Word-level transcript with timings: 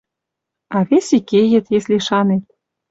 А 0.77 0.79
вес 0.87 1.07
и 1.17 1.19
кеет, 1.29 1.65
если 1.77 1.97
шанет».— 2.07 2.43